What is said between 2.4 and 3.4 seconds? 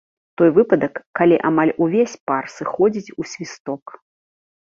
сыходзіць ў